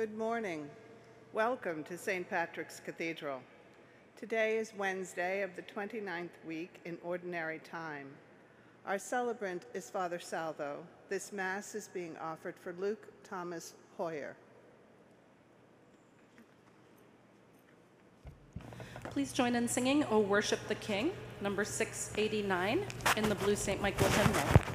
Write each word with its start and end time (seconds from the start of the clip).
Good 0.00 0.16
morning. 0.16 0.66
Welcome 1.34 1.84
to 1.84 1.98
St. 1.98 2.26
Patrick's 2.26 2.80
Cathedral. 2.80 3.42
Today 4.18 4.56
is 4.56 4.72
Wednesday 4.78 5.42
of 5.42 5.54
the 5.56 5.60
29th 5.60 6.30
week 6.46 6.80
in 6.86 6.96
Ordinary 7.04 7.58
Time. 7.58 8.06
Our 8.86 8.98
celebrant 8.98 9.66
is 9.74 9.90
Father 9.90 10.18
Salvo. 10.18 10.78
This 11.10 11.34
Mass 11.34 11.74
is 11.74 11.88
being 11.88 12.16
offered 12.16 12.54
for 12.58 12.72
Luke 12.80 13.08
Thomas 13.24 13.74
Hoyer. 13.98 14.36
Please 19.10 19.34
join 19.34 19.54
in 19.54 19.68
singing 19.68 20.02
O 20.04 20.20
Worship 20.20 20.60
the 20.66 20.76
King, 20.76 21.12
number 21.42 21.62
689, 21.62 22.86
in 23.18 23.28
the 23.28 23.34
Blue 23.34 23.54
St. 23.54 23.82
Michael 23.82 24.08
hymnal. 24.08 24.69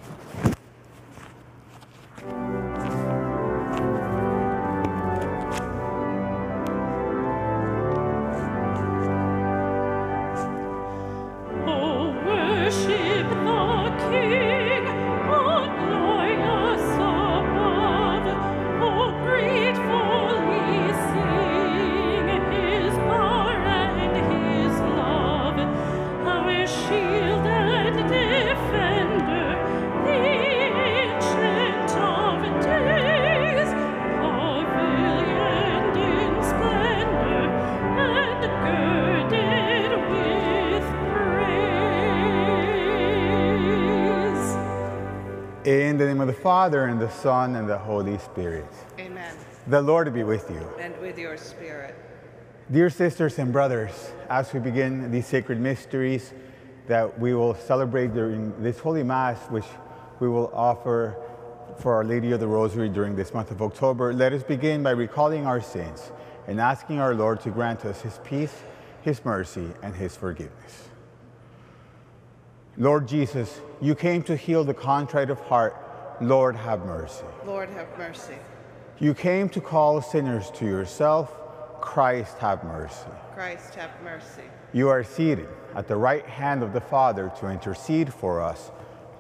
Father, 46.45 46.85
and 46.85 47.01
the 47.01 47.09
Son, 47.09 47.55
and 47.55 47.67
the 47.67 47.75
Holy 47.75 48.19
Spirit. 48.19 48.67
Amen. 48.99 49.35
The 49.65 49.81
Lord 49.81 50.13
be 50.13 50.21
with 50.21 50.47
you. 50.51 50.61
And 50.79 50.95
with 51.01 51.17
your 51.17 51.37
spirit. 51.37 51.95
Dear 52.71 52.91
sisters 52.91 53.39
and 53.39 53.51
brothers, 53.51 54.11
as 54.29 54.53
we 54.53 54.59
begin 54.59 55.09
these 55.09 55.25
sacred 55.25 55.59
mysteries 55.59 56.33
that 56.85 57.19
we 57.19 57.33
will 57.33 57.55
celebrate 57.55 58.13
during 58.13 58.53
this 58.61 58.77
Holy 58.77 59.01
Mass, 59.01 59.39
which 59.49 59.65
we 60.19 60.29
will 60.29 60.51
offer 60.53 61.17
for 61.79 61.95
Our 61.95 62.03
Lady 62.03 62.31
of 62.31 62.39
the 62.39 62.47
Rosary 62.47 62.89
during 62.89 63.15
this 63.15 63.33
month 63.33 63.49
of 63.49 63.63
October, 63.63 64.13
let 64.13 64.31
us 64.31 64.43
begin 64.43 64.83
by 64.83 64.91
recalling 64.91 65.47
our 65.47 65.61
sins 65.61 66.11
and 66.45 66.61
asking 66.61 66.99
our 66.99 67.15
Lord 67.15 67.41
to 67.41 67.49
grant 67.49 67.85
us 67.85 68.01
His 68.01 68.19
peace, 68.23 68.53
His 69.01 69.25
mercy, 69.25 69.69
and 69.81 69.95
His 69.95 70.15
forgiveness. 70.15 70.89
Lord 72.77 73.07
Jesus, 73.07 73.61
you 73.81 73.95
came 73.95 74.21
to 74.21 74.35
heal 74.35 74.63
the 74.63 74.75
contrite 74.75 75.31
of 75.31 75.39
heart. 75.39 75.81
Lord, 76.21 76.55
have 76.55 76.85
mercy. 76.85 77.25
Lord, 77.45 77.69
have 77.69 77.87
mercy. 77.97 78.35
You 78.99 79.13
came 79.13 79.49
to 79.49 79.61
call 79.61 80.01
sinners 80.01 80.49
to 80.55 80.65
yourself. 80.65 81.35
Christ, 81.81 82.37
have 82.37 82.63
mercy. 82.63 83.09
Christ, 83.33 83.75
have 83.75 83.91
mercy. 84.03 84.43
You 84.73 84.89
are 84.89 85.03
seated 85.03 85.49
at 85.75 85.87
the 85.87 85.95
right 85.95 86.25
hand 86.25 86.63
of 86.63 86.73
the 86.73 86.81
Father 86.81 87.31
to 87.39 87.49
intercede 87.49 88.13
for 88.13 88.41
us. 88.41 88.71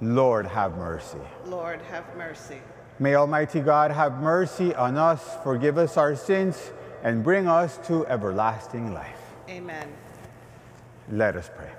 Lord, 0.01 0.45
have 0.45 0.77
mercy. 0.77 1.19
Lord, 1.45 1.81
have 1.83 2.03
mercy. 2.15 2.61
May 2.97 3.15
Almighty 3.15 3.59
God 3.59 3.91
have 3.91 4.21
mercy 4.21 4.73
on 4.73 4.97
us, 4.97 5.21
forgive 5.43 5.77
us 5.77 5.97
our 5.97 6.15
sins, 6.15 6.71
and 7.03 7.23
bring 7.23 7.47
us 7.47 7.77
to 7.87 8.05
everlasting 8.07 8.93
life. 8.93 9.19
Amen. 9.49 9.91
Let 11.09 11.35
us 11.35 11.49
pray. 11.53 11.71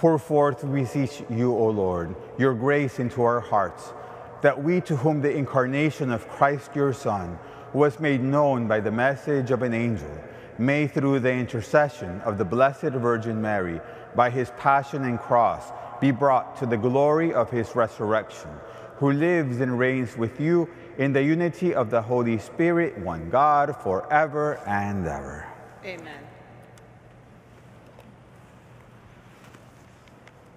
Pour 0.00 0.18
forth, 0.18 0.64
we 0.64 0.80
beseech 0.80 1.22
you, 1.28 1.54
O 1.54 1.68
Lord, 1.68 2.16
your 2.38 2.54
grace 2.54 2.98
into 2.98 3.22
our 3.22 3.38
hearts, 3.38 3.92
that 4.40 4.64
we 4.64 4.80
to 4.80 4.96
whom 4.96 5.20
the 5.20 5.36
incarnation 5.36 6.10
of 6.10 6.26
Christ 6.26 6.70
your 6.74 6.94
Son 6.94 7.38
was 7.74 8.00
made 8.00 8.22
known 8.22 8.66
by 8.66 8.80
the 8.80 8.90
message 8.90 9.50
of 9.50 9.60
an 9.60 9.74
angel, 9.74 10.08
may 10.56 10.86
through 10.86 11.20
the 11.20 11.30
intercession 11.30 12.18
of 12.22 12.38
the 12.38 12.46
Blessed 12.46 12.94
Virgin 12.96 13.42
Mary, 13.42 13.78
by 14.14 14.30
his 14.30 14.50
passion 14.56 15.04
and 15.04 15.20
cross, 15.20 15.70
be 16.00 16.10
brought 16.10 16.56
to 16.56 16.64
the 16.64 16.78
glory 16.78 17.34
of 17.34 17.50
his 17.50 17.76
resurrection, 17.76 18.48
who 18.96 19.12
lives 19.12 19.60
and 19.60 19.78
reigns 19.78 20.16
with 20.16 20.40
you 20.40 20.66
in 20.96 21.12
the 21.12 21.22
unity 21.22 21.74
of 21.74 21.90
the 21.90 22.00
Holy 22.00 22.38
Spirit, 22.38 22.96
one 23.00 23.28
God, 23.28 23.76
forever 23.82 24.58
and 24.66 25.06
ever. 25.06 25.46
Amen. 25.84 26.29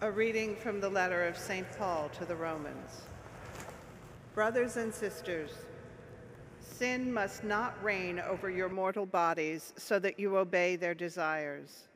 A 0.04 0.12
reading 0.12 0.58
from 0.58 0.82
the 0.82 0.90
letter 0.90 1.24
of 1.24 1.38
St. 1.38 1.66
Paul 1.80 2.10
to 2.18 2.26
the 2.26 2.36
Romans. 2.36 3.04
Brothers 4.36 4.76
and 4.76 4.94
sisters, 4.94 5.52
sin 6.60 7.14
must 7.14 7.46
not 7.46 7.82
reign 7.82 8.20
over 8.20 8.50
your 8.50 8.68
mortal 8.68 9.06
bodies 9.06 9.72
so 9.78 10.00
that 10.00 10.20
you 10.20 10.36
obey 10.36 10.76
their 10.76 10.94
desires. 10.94 11.88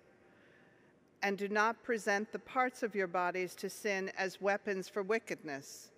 And 1.21 1.38
do 1.38 1.50
not 1.50 1.83
present 1.83 2.31
the 2.31 2.39
parts 2.39 2.81
of 2.81 2.95
your 2.95 3.07
bodies 3.07 3.54
to 3.56 3.69
sin 3.69 4.09
as 4.18 4.39
weapons 4.39 4.88
for 4.88 5.04
wickedness, 5.04 5.92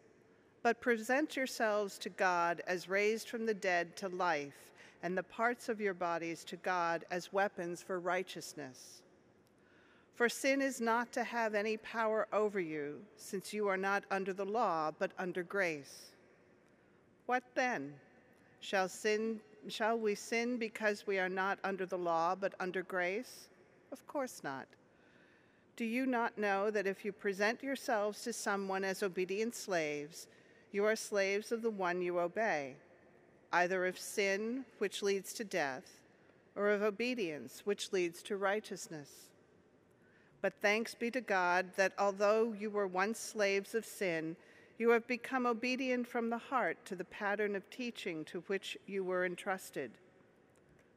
but 0.64 0.82
present 0.82 1.38
yourselves 1.38 2.00
to 2.00 2.10
God 2.10 2.64
as 2.66 2.90
raised 2.90 3.30
from 3.30 3.46
the 3.46 3.54
dead 3.54 3.96
to 3.98 4.10
life, 4.10 4.72
and 5.04 5.16
the 5.16 5.22
parts 5.22 5.70
of 5.70 5.80
your 5.80 5.94
bodies 5.94 6.44
to 6.46 6.56
God 6.56 7.06
as 7.12 7.32
weapons 7.32 7.84
for 7.84 8.00
righteousness. 8.00 9.04
For 10.19 10.27
sin 10.27 10.62
is 10.62 10.81
not 10.81 11.13
to 11.13 11.24
have 11.24 11.56
any 11.56 11.77
power 11.77 12.27
over 12.33 12.60
you, 12.60 13.00
since 13.16 13.54
you 13.54 13.69
are 13.69 13.77
not 13.77 14.04
under 14.12 14.33
the 14.33 14.44
law, 14.44 14.92
but 15.00 15.13
under 15.18 15.44
grace. 15.44 16.07
What 17.25 17.44
then? 17.56 17.94
Shall, 18.60 18.89
sin, 18.89 19.39
shall 19.69 19.98
we 19.98 20.16
sin 20.16 20.57
because 20.57 21.07
we 21.07 21.19
are 21.19 21.30
not 21.30 21.57
under 21.63 21.86
the 21.86 21.98
law, 21.98 22.36
but 22.36 22.54
under 22.60 22.83
grace? 22.83 23.48
Of 23.94 24.06
course 24.07 24.42
not. 24.44 24.68
Do 25.77 25.86
you 25.86 26.06
not 26.06 26.38
know 26.38 26.69
that 26.69 26.86
if 26.86 27.06
you 27.06 27.13
present 27.13 27.63
yourselves 27.63 28.22
to 28.24 28.33
someone 28.33 28.83
as 28.83 29.01
obedient 29.01 29.56
slaves, 29.56 30.27
you 30.74 30.83
are 30.83 30.98
slaves 30.98 31.54
of 31.54 31.62
the 31.62 31.69
one 31.69 32.01
you 32.01 32.19
obey, 32.19 32.75
either 33.54 33.86
of 33.86 33.98
sin, 33.98 34.65
which 34.80 35.01
leads 35.01 35.31
to 35.36 35.45
death, 35.45 36.01
or 36.57 36.72
of 36.72 36.81
obedience, 36.81 37.62
which 37.63 37.94
leads 37.94 38.22
to 38.24 38.36
righteousness? 38.36 39.30
But 40.41 40.53
thanks 40.62 40.95
be 40.95 41.12
to 41.12 41.21
God 41.21 41.68
that 41.75 41.94
although 41.97 42.53
you 42.57 42.69
were 42.69 42.88
once 42.88 43.19
slaves 43.19 43.75
of 43.75 43.86
sin, 43.86 44.36
you 44.77 44.89
have 44.91 45.06
become 45.07 45.45
obedient 45.45 46.07
from 46.07 46.30
the 46.30 46.38
heart 46.38 46.77
to 46.86 46.95
the 46.95 47.03
pattern 47.03 47.56
of 47.56 47.69
teaching 47.69 48.24
to 48.25 48.39
which 48.47 48.77
you 48.88 49.03
were 49.03 49.25
entrusted. 49.25 49.91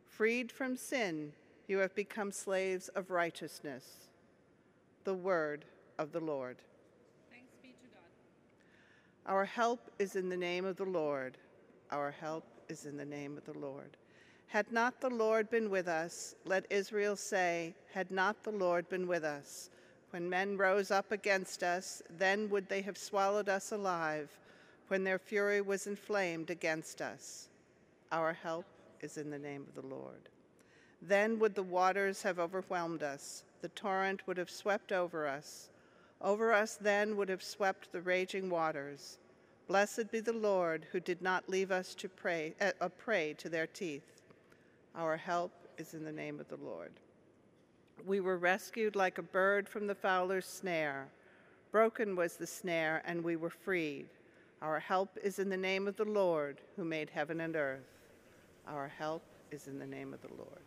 Freed 0.06 0.52
from 0.52 0.76
sin, 0.76 1.32
you 1.66 1.78
have 1.78 1.94
become 1.96 2.30
slaves 2.30 2.88
of 2.90 3.10
righteousness. 3.10 4.08
The 5.02 5.14
word 5.14 5.64
of 5.98 6.12
the 6.12 6.20
Lord. 6.20 6.58
Thanks 7.30 7.54
be 7.60 7.70
to 7.70 7.88
God. 7.92 9.32
Our 9.32 9.44
help 9.44 9.90
is 9.98 10.14
in 10.14 10.28
the 10.28 10.36
name 10.36 10.64
of 10.64 10.76
the 10.76 10.84
Lord. 10.84 11.36
Our 11.90 12.12
help 12.12 12.44
is 12.68 12.86
in 12.86 12.96
the 12.96 13.04
name 13.04 13.36
of 13.36 13.44
the 13.44 13.58
Lord. 13.58 13.96
Had 14.52 14.70
not 14.70 15.00
the 15.00 15.08
Lord 15.08 15.48
been 15.48 15.70
with 15.70 15.88
us, 15.88 16.34
let 16.44 16.66
Israel 16.68 17.16
say, 17.16 17.74
had 17.90 18.10
not 18.10 18.42
the 18.42 18.50
Lord 18.50 18.86
been 18.90 19.06
with 19.06 19.24
us. 19.24 19.70
When 20.10 20.28
men 20.28 20.58
rose 20.58 20.90
up 20.90 21.10
against 21.10 21.62
us, 21.62 22.02
then 22.18 22.50
would 22.50 22.68
they 22.68 22.82
have 22.82 22.98
swallowed 22.98 23.48
us 23.48 23.72
alive, 23.72 24.28
when 24.88 25.04
their 25.04 25.18
fury 25.18 25.62
was 25.62 25.86
inflamed 25.86 26.50
against 26.50 27.00
us. 27.00 27.48
Our 28.12 28.34
help 28.34 28.66
is 29.00 29.16
in 29.16 29.30
the 29.30 29.38
name 29.38 29.64
of 29.66 29.74
the 29.74 29.88
Lord. 29.88 30.28
Then 31.00 31.38
would 31.38 31.54
the 31.54 31.62
waters 31.62 32.20
have 32.20 32.38
overwhelmed 32.38 33.02
us, 33.02 33.44
the 33.62 33.70
torrent 33.70 34.26
would 34.26 34.36
have 34.36 34.50
swept 34.50 34.92
over 34.92 35.26
us. 35.26 35.70
Over 36.20 36.52
us 36.52 36.76
then 36.78 37.16
would 37.16 37.30
have 37.30 37.42
swept 37.42 37.90
the 37.90 38.02
raging 38.02 38.50
waters. 38.50 39.16
Blessed 39.66 40.10
be 40.10 40.20
the 40.20 40.34
Lord 40.34 40.84
who 40.92 41.00
did 41.00 41.22
not 41.22 41.48
leave 41.48 41.70
us 41.70 41.94
to 41.94 42.08
pray, 42.10 42.52
uh, 42.60 42.72
a 42.82 42.90
prey 42.90 43.34
to 43.38 43.48
their 43.48 43.66
teeth. 43.66 44.21
Our 44.94 45.16
help 45.16 45.52
is 45.78 45.94
in 45.94 46.04
the 46.04 46.12
name 46.12 46.38
of 46.38 46.48
the 46.48 46.56
Lord. 46.56 46.92
We 48.06 48.20
were 48.20 48.36
rescued 48.36 48.94
like 48.94 49.18
a 49.18 49.22
bird 49.22 49.68
from 49.68 49.86
the 49.86 49.94
fowler's 49.94 50.46
snare. 50.46 51.08
Broken 51.70 52.14
was 52.14 52.36
the 52.36 52.46
snare, 52.46 53.02
and 53.06 53.24
we 53.24 53.36
were 53.36 53.50
freed. 53.50 54.06
Our 54.60 54.78
help 54.78 55.16
is 55.22 55.38
in 55.38 55.48
the 55.48 55.56
name 55.56 55.88
of 55.88 55.96
the 55.96 56.04
Lord 56.04 56.60
who 56.76 56.84
made 56.84 57.08
heaven 57.08 57.40
and 57.40 57.56
earth. 57.56 57.80
Our 58.68 58.86
help 58.86 59.22
is 59.50 59.66
in 59.66 59.78
the 59.78 59.86
name 59.86 60.12
of 60.12 60.20
the 60.20 60.28
Lord. 60.36 60.60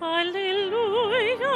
Alleluia, 0.00 1.46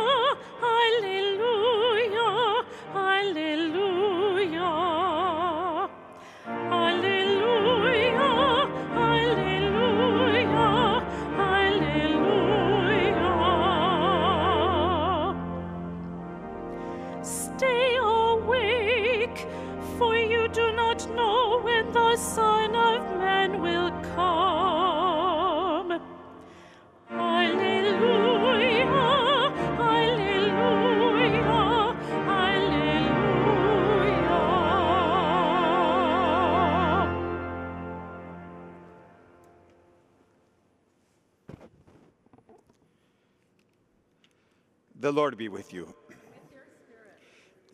The 45.10 45.16
Lord 45.16 45.36
be 45.36 45.48
with 45.48 45.74
you. 45.74 45.92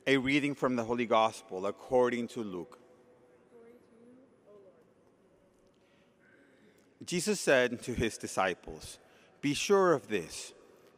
A 0.07 0.17
reading 0.17 0.55
from 0.55 0.75
the 0.75 0.85
Holy 0.85 1.05
Gospel 1.05 1.67
according 1.67 2.29
to 2.29 2.43
Luke. 2.43 2.79
Jesus 7.05 7.39
said 7.39 7.83
to 7.83 7.93
his 7.93 8.17
disciples, 8.17 8.99
Be 9.43 9.53
sure 9.53 9.93
of 9.93 10.09
this. 10.09 10.55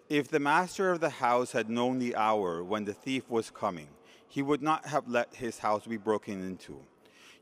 If 0.09 0.28
the 0.28 0.38
master 0.38 0.92
of 0.92 1.00
the 1.00 1.11
house 1.11 1.50
had 1.50 1.68
known 1.68 1.99
the 1.99 2.14
hour 2.14 2.62
when 2.62 2.85
the 2.85 2.95
thief 2.95 3.28
was 3.28 3.50
coming, 3.50 3.88
he 4.28 4.40
would 4.40 4.62
not 4.62 4.87
have 4.87 5.09
let 5.09 5.35
his 5.35 5.59
house 5.59 5.88
be 5.88 5.97
broken 5.97 6.40
into. 6.40 6.78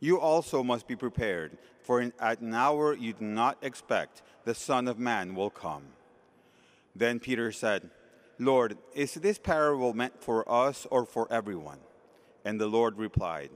You 0.00 0.18
also 0.18 0.62
must 0.62 0.88
be 0.88 0.96
prepared, 0.96 1.58
for 1.82 2.10
at 2.18 2.40
an 2.40 2.54
hour 2.54 2.94
you 2.94 3.12
do 3.12 3.26
not 3.26 3.58
expect 3.60 4.22
the 4.46 4.54
Son 4.54 4.88
of 4.88 4.98
Man 4.98 5.34
will 5.34 5.50
come. 5.50 5.82
Then 6.94 7.20
Peter 7.20 7.52
said, 7.52 7.90
Lord, 8.38 8.76
is 8.94 9.14
this 9.14 9.38
parable 9.38 9.94
meant 9.94 10.22
for 10.22 10.50
us 10.50 10.86
or 10.90 11.06
for 11.06 11.30
everyone? 11.32 11.78
And 12.44 12.60
the 12.60 12.66
Lord 12.66 12.98
replied, 12.98 13.50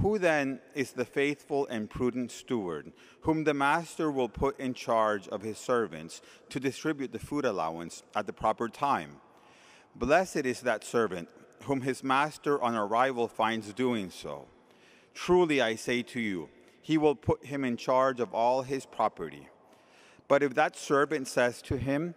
Who 0.00 0.18
then 0.18 0.60
is 0.74 0.92
the 0.92 1.04
faithful 1.04 1.66
and 1.68 1.88
prudent 1.88 2.30
steward, 2.30 2.92
whom 3.22 3.44
the 3.44 3.54
master 3.54 4.10
will 4.10 4.28
put 4.28 4.60
in 4.60 4.74
charge 4.74 5.26
of 5.28 5.42
his 5.42 5.58
servants 5.58 6.20
to 6.50 6.60
distribute 6.60 7.12
the 7.12 7.18
food 7.18 7.44
allowance 7.44 8.02
at 8.14 8.26
the 8.26 8.32
proper 8.32 8.68
time? 8.68 9.16
Blessed 9.96 10.44
is 10.44 10.60
that 10.60 10.84
servant 10.84 11.28
whom 11.64 11.80
his 11.80 12.04
master 12.04 12.62
on 12.62 12.74
arrival 12.74 13.28
finds 13.28 13.72
doing 13.72 14.10
so. 14.10 14.46
Truly 15.14 15.60
I 15.60 15.74
say 15.74 16.02
to 16.02 16.20
you, 16.20 16.48
he 16.80 16.96
will 16.96 17.14
put 17.14 17.44
him 17.44 17.64
in 17.64 17.76
charge 17.76 18.20
of 18.20 18.32
all 18.32 18.62
his 18.62 18.86
property. 18.86 19.48
But 20.28 20.42
if 20.42 20.54
that 20.54 20.76
servant 20.76 21.26
says 21.26 21.60
to 21.62 21.76
him, 21.76 22.14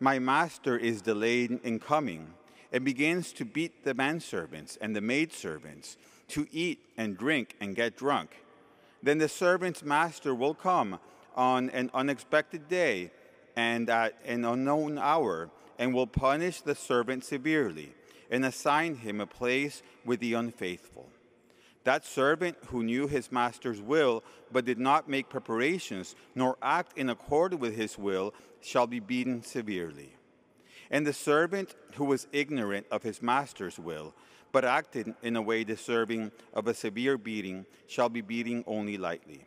My 0.00 0.18
master 0.18 0.76
is 0.76 1.02
delayed 1.02 1.60
in 1.62 1.78
coming, 1.78 2.34
and 2.72 2.84
begins 2.84 3.32
to 3.34 3.44
beat 3.44 3.84
the 3.84 3.94
manservants 3.94 4.76
and 4.80 4.96
the 4.96 5.00
maidservants, 5.00 5.96
to 6.28 6.46
eat 6.50 6.80
and 6.96 7.16
drink 7.16 7.54
and 7.60 7.76
get 7.76 7.96
drunk, 7.96 8.30
then 9.02 9.18
the 9.18 9.28
servant's 9.28 9.82
master 9.82 10.34
will 10.34 10.54
come 10.54 10.98
on 11.36 11.68
an 11.70 11.90
unexpected 11.92 12.68
day 12.68 13.10
and 13.54 13.88
at 13.90 14.14
an 14.24 14.44
unknown 14.44 14.98
hour, 14.98 15.50
and 15.78 15.94
will 15.94 16.06
punish 16.06 16.60
the 16.60 16.74
servant 16.74 17.24
severely, 17.24 17.92
and 18.30 18.44
assign 18.44 18.96
him 18.96 19.20
a 19.20 19.26
place 19.26 19.82
with 20.04 20.18
the 20.20 20.34
unfaithful. 20.34 21.08
That 21.84 22.06
servant 22.06 22.56
who 22.68 22.82
knew 22.82 23.06
his 23.06 23.30
master's 23.30 23.80
will, 23.80 24.24
but 24.50 24.64
did 24.64 24.78
not 24.78 25.08
make 25.08 25.28
preparations, 25.28 26.16
nor 26.34 26.56
act 26.62 26.96
in 26.96 27.10
accord 27.10 27.54
with 27.54 27.76
his 27.76 27.98
will, 27.98 28.34
shall 28.62 28.86
be 28.86 29.00
beaten 29.00 29.42
severely. 29.42 30.16
And 30.90 31.06
the 31.06 31.12
servant 31.12 31.74
who 31.94 32.06
was 32.06 32.26
ignorant 32.32 32.86
of 32.90 33.02
his 33.02 33.22
master's 33.22 33.78
will, 33.78 34.14
but 34.50 34.64
acted 34.64 35.14
in 35.22 35.36
a 35.36 35.42
way 35.42 35.64
deserving 35.64 36.32
of 36.54 36.66
a 36.66 36.74
severe 36.74 37.18
beating, 37.18 37.66
shall 37.86 38.08
be 38.08 38.22
beaten 38.22 38.64
only 38.66 38.96
lightly. 38.96 39.44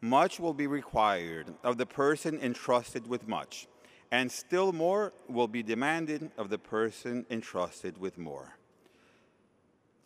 Much 0.00 0.38
will 0.38 0.54
be 0.54 0.68
required 0.68 1.52
of 1.64 1.76
the 1.76 1.86
person 1.86 2.38
entrusted 2.40 3.06
with 3.08 3.26
much, 3.26 3.66
and 4.12 4.30
still 4.30 4.72
more 4.72 5.12
will 5.28 5.48
be 5.48 5.62
demanded 5.62 6.30
of 6.38 6.50
the 6.50 6.58
person 6.58 7.26
entrusted 7.30 7.98
with 7.98 8.16
more. 8.16 8.57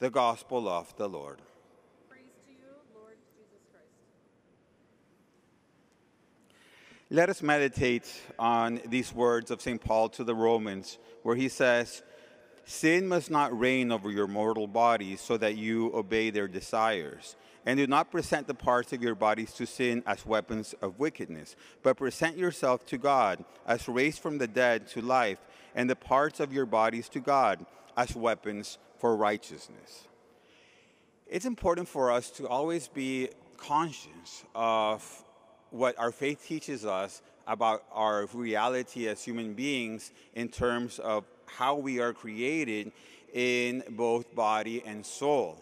The 0.03 0.11
Gospel 0.11 0.69
of 0.69 0.93
the 0.97 1.09
Lord. 1.09 1.39
Praise 2.09 2.25
to 2.45 2.51
you, 2.51 2.59
Lord 2.93 3.15
Jesus 3.37 3.63
Christ. 3.71 3.87
Let 7.09 7.29
us 7.29 7.41
meditate 7.41 8.13
on 8.37 8.81
these 8.85 9.15
words 9.15 9.53
of 9.53 9.63
St. 9.63 9.81
Paul 9.81 10.09
to 10.09 10.25
the 10.25 10.35
Romans, 10.35 10.99
where 11.23 11.37
he 11.37 11.49
says, 11.49 12.03
Sin 12.65 13.07
must 13.07 13.31
not 13.31 13.57
reign 13.57 13.93
over 13.93 14.11
your 14.11 14.27
mortal 14.27 14.67
bodies 14.67 15.21
so 15.21 15.37
that 15.37 15.55
you 15.57 15.95
obey 15.95 16.31
their 16.31 16.49
desires. 16.49 17.37
And 17.65 17.79
do 17.79 17.87
not 17.87 18.11
present 18.11 18.49
the 18.49 18.55
parts 18.55 18.93
of 18.93 19.05
your 19.05 19.15
bodies 19.15 19.53
to 19.53 19.67
sin 19.67 20.03
as 20.05 20.27
weapons 20.27 20.75
of 20.83 20.99
wickedness, 20.99 21.55
but 21.85 21.97
present 21.97 22.37
yourself 22.37 22.85
to 22.87 22.99
God 22.99 23.45
as 23.69 23.87
raised 23.87 24.19
from 24.19 24.39
the 24.39 24.49
dead 24.49 24.89
to 24.89 25.01
life, 25.01 25.39
and 25.77 25.89
the 25.89 25.95
parts 25.95 26.41
of 26.41 26.53
your 26.53 26.67
bodies 26.67 27.09
to 27.11 27.21
God 27.21 27.65
as 27.97 28.17
weapons 28.17 28.79
for 29.03 29.17
righteousness. 29.17 30.07
It's 31.27 31.45
important 31.45 31.89
for 31.89 32.13
us 32.13 32.31
to 32.39 32.47
always 32.47 32.87
be 32.87 33.31
conscious 33.57 34.45
of 34.55 35.25
what 35.71 35.99
our 35.99 36.13
faith 36.13 36.47
teaches 36.47 36.87
us 36.87 37.21
about 37.49 37.83
our 37.91 38.27
reality 38.33 39.09
as 39.09 39.25
human 39.25 39.55
beings 39.55 40.13
in 40.35 40.49
terms 40.49 41.01
of 41.01 41.25
how 41.47 41.75
we 41.75 41.99
are 41.99 42.13
created 42.13 42.93
in 43.35 43.83
both 43.91 44.33
body 44.37 44.85
and 44.87 45.05
soul. 45.05 45.59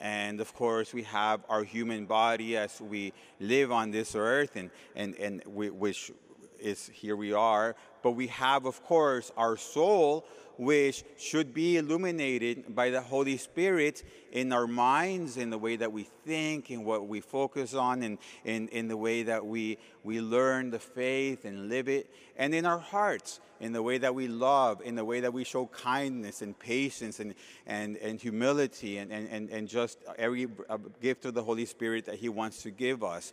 And 0.00 0.40
of 0.40 0.54
course, 0.54 0.94
we 0.94 1.02
have 1.02 1.44
our 1.50 1.64
human 1.64 2.06
body 2.06 2.56
as 2.56 2.80
we 2.80 3.12
live 3.40 3.70
on 3.70 3.90
this 3.90 4.14
earth, 4.16 4.56
and, 4.56 4.70
and, 4.96 5.14
and 5.16 5.42
we, 5.44 5.68
which 5.68 6.12
is 6.60 6.90
here 6.92 7.16
we 7.16 7.32
are. 7.32 7.76
But 8.02 8.12
we 8.12 8.28
have, 8.28 8.64
of 8.64 8.82
course, 8.84 9.30
our 9.36 9.56
soul, 9.56 10.24
which 10.56 11.04
should 11.16 11.54
be 11.54 11.78
illuminated 11.78 12.74
by 12.74 12.90
the 12.90 13.00
Holy 13.00 13.36
Spirit 13.36 14.02
in 14.30 14.52
our 14.52 14.66
minds, 14.66 15.36
in 15.36 15.48
the 15.50 15.56
way 15.56 15.76
that 15.76 15.90
we 15.90 16.02
think, 16.02 16.70
in 16.70 16.84
what 16.84 17.08
we 17.08 17.20
focus 17.20 17.74
on, 17.74 18.02
and 18.02 18.18
in, 18.44 18.68
in 18.68 18.88
the 18.88 18.96
way 18.96 19.22
that 19.22 19.44
we, 19.44 19.78
we 20.04 20.20
learn 20.20 20.70
the 20.70 20.78
faith 20.78 21.44
and 21.44 21.68
live 21.68 21.88
it, 21.88 22.10
and 22.36 22.54
in 22.54 22.66
our 22.66 22.78
hearts, 22.78 23.40
in 23.60 23.72
the 23.72 23.82
way 23.82 23.98
that 23.98 24.14
we 24.14 24.28
love, 24.28 24.80
in 24.82 24.94
the 24.94 25.04
way 25.04 25.20
that 25.20 25.32
we 25.32 25.44
show 25.44 25.66
kindness 25.66 26.42
and 26.42 26.58
patience 26.58 27.20
and, 27.20 27.34
and, 27.66 27.96
and 27.96 28.20
humility, 28.20 28.98
and, 28.98 29.10
and, 29.12 29.50
and, 29.50 29.68
just 29.68 29.98
every 30.18 30.46
uh, 30.68 30.78
gift 31.00 31.24
of 31.24 31.34
the 31.34 31.42
Holy 31.42 31.66
Spirit 31.66 32.06
that 32.06 32.16
He 32.16 32.28
wants 32.28 32.62
to 32.62 32.70
give 32.70 33.02
us. 33.02 33.32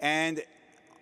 And 0.00 0.42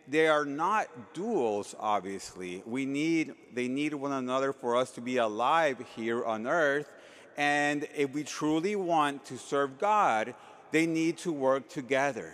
they 0.09 0.29
are 0.29 0.45
not 0.45 0.89
duals 1.15 1.75
obviously. 1.79 2.63
We 2.67 2.87
need 2.87 3.35
they 3.55 3.69
need 3.69 3.95
one 3.95 4.13
another 4.13 4.53
for 4.53 4.77
us 4.77 4.91
to 4.93 5.01
be 5.01 5.17
alive 5.19 5.79
here 5.97 6.25
on 6.25 6.47
earth. 6.47 6.91
And 7.37 7.87
if 7.97 8.13
we 8.13 8.25
truly 8.25 8.77
want 8.77 9.25
to 9.27 9.39
serve 9.39 9.79
god 9.79 10.35
they 10.71 10.87
need 10.87 11.19
to 11.19 11.33
work 11.33 11.69
together. 11.69 12.33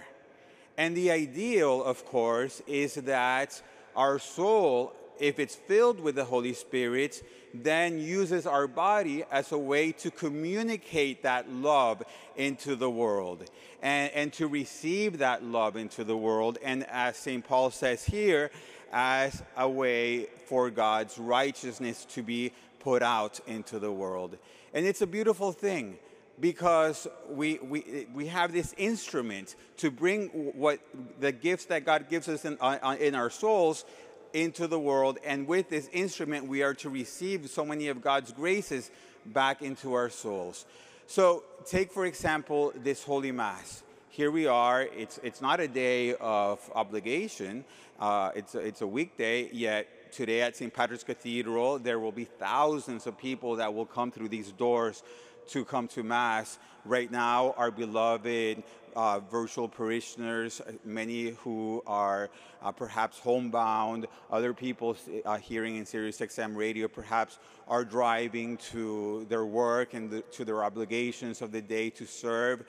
And 0.76 0.96
the 0.96 1.10
ideal 1.10 1.82
of 1.84 2.04
course 2.04 2.62
is 2.66 2.94
that 2.94 3.60
our 3.96 4.18
soul 4.18 4.94
if 5.18 5.38
it's 5.38 5.56
filled 5.56 6.00
with 6.00 6.14
the 6.14 6.24
holy 6.24 6.52
spirit 6.52 7.22
then 7.54 7.98
uses 7.98 8.46
our 8.46 8.66
body 8.66 9.24
as 9.30 9.52
a 9.52 9.58
way 9.58 9.92
to 9.92 10.10
communicate 10.10 11.22
that 11.22 11.50
love 11.50 12.02
into 12.36 12.76
the 12.76 12.90
world 12.90 13.44
and, 13.82 14.12
and 14.12 14.32
to 14.34 14.46
receive 14.46 15.18
that 15.18 15.44
love 15.44 15.76
into 15.76 16.04
the 16.04 16.16
world. 16.16 16.58
And 16.62 16.84
as 16.88 17.16
St. 17.16 17.44
Paul 17.44 17.70
says 17.70 18.04
here, 18.04 18.50
as 18.92 19.42
a 19.56 19.68
way 19.68 20.26
for 20.46 20.70
God's 20.70 21.18
righteousness 21.18 22.04
to 22.06 22.22
be 22.22 22.52
put 22.80 23.02
out 23.02 23.40
into 23.46 23.78
the 23.78 23.92
world. 23.92 24.38
And 24.72 24.86
it's 24.86 25.02
a 25.02 25.06
beautiful 25.06 25.52
thing 25.52 25.98
because 26.40 27.08
we, 27.28 27.58
we, 27.58 28.06
we 28.14 28.26
have 28.28 28.52
this 28.52 28.74
instrument 28.76 29.56
to 29.78 29.90
bring 29.90 30.28
what 30.28 30.78
the 31.20 31.32
gifts 31.32 31.66
that 31.66 31.84
God 31.84 32.08
gives 32.08 32.28
us 32.28 32.44
in, 32.44 32.56
uh, 32.60 32.96
in 33.00 33.14
our 33.14 33.30
souls 33.30 33.84
into 34.32 34.66
the 34.66 34.78
world. 34.78 35.18
And 35.24 35.46
with 35.46 35.68
this 35.68 35.88
instrument, 35.92 36.46
we 36.46 36.62
are 36.62 36.74
to 36.74 36.88
receive 36.88 37.48
so 37.50 37.64
many 37.64 37.88
of 37.88 38.02
God's 38.02 38.32
graces 38.32 38.90
back 39.26 39.62
into 39.62 39.94
our 39.94 40.10
souls. 40.10 40.66
So, 41.06 41.44
take 41.64 41.92
for 41.92 42.06
example 42.06 42.72
this 42.76 43.02
Holy 43.02 43.32
Mass. 43.32 43.82
Here 44.10 44.30
we 44.30 44.46
are, 44.46 44.82
it's, 44.82 45.18
it's 45.22 45.40
not 45.40 45.60
a 45.60 45.68
day 45.68 46.14
of 46.16 46.58
obligation, 46.74 47.64
uh, 48.00 48.32
it's, 48.34 48.54
a, 48.54 48.58
it's 48.58 48.80
a 48.80 48.86
weekday, 48.86 49.48
yet 49.52 50.12
today 50.12 50.42
at 50.42 50.56
St. 50.56 50.72
Patrick's 50.72 51.04
Cathedral, 51.04 51.78
there 51.78 51.98
will 51.98 52.12
be 52.12 52.24
thousands 52.24 53.06
of 53.06 53.16
people 53.16 53.56
that 53.56 53.72
will 53.72 53.86
come 53.86 54.10
through 54.10 54.28
these 54.28 54.50
doors 54.52 55.02
to 55.48 55.64
come 55.64 55.88
to 55.88 56.02
Mass. 56.02 56.58
Right 56.84 57.10
now, 57.10 57.54
our 57.56 57.70
beloved 57.70 58.62
uh, 58.98 59.20
virtual 59.20 59.68
parishioners, 59.68 60.60
many 60.84 61.30
who 61.44 61.80
are 61.86 62.30
uh, 62.60 62.72
perhaps 62.72 63.20
homebound, 63.20 64.08
other 64.28 64.52
people 64.52 64.96
uh, 65.24 65.36
hearing 65.36 65.76
in 65.76 65.86
Sirius 65.86 66.18
XM 66.18 66.56
radio 66.56 66.88
perhaps 66.88 67.38
are 67.68 67.84
driving 67.84 68.56
to 68.56 69.24
their 69.28 69.46
work 69.46 69.94
and 69.94 70.10
the, 70.10 70.22
to 70.32 70.44
their 70.44 70.64
obligations 70.64 71.42
of 71.42 71.52
the 71.52 71.62
day 71.62 71.90
to 71.90 72.06
serve. 72.06 72.64